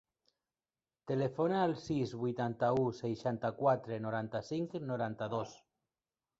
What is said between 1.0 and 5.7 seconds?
Telefona al sis, vuitanta-u, seixanta-quatre, noranta-cinc, noranta-dos.